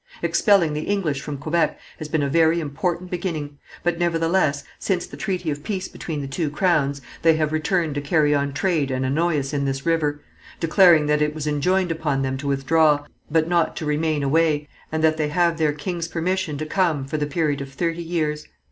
[0.23, 5.15] "Expelling the English from Quebec has been a very important beginning, but, nevertheless, since the
[5.15, 9.05] treaty of peace between the two crowns, they have returned to carry on trade and
[9.05, 10.19] annoy us in this river,
[10.59, 15.03] declaring that it was enjoined upon them to withdraw, but not to remain away, and
[15.03, 18.47] that they have their king's permission to come for the period of thirty years.